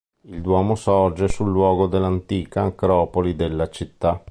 Il 0.23 0.41
duomo 0.41 0.73
sorge 0.73 1.27
sul 1.27 1.51
luogo 1.51 1.85
dell'antica 1.85 2.63
acropoli 2.63 3.35
della 3.35 3.69
città. 3.69 4.19